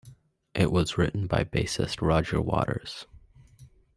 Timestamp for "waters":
2.41-3.05